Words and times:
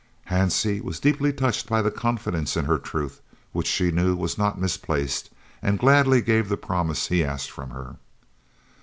Hansie 0.31 0.81
was 0.81 0.99
deeply 0.99 1.31
touched 1.31 1.69
by 1.69 1.83
his 1.83 1.93
confidence 1.93 2.57
in 2.57 2.65
her 2.65 2.79
truth, 2.79 3.21
which 3.51 3.67
she 3.67 3.91
knew 3.91 4.15
was 4.15 4.35
not 4.35 4.59
misplaced, 4.59 5.29
and 5.61 5.77
gladly 5.77 6.21
gave 6.21 6.49
the 6.49 6.57
promise 6.57 7.09
he 7.09 7.23
asked 7.23 7.51
from 7.51 7.69
her. 7.69 7.97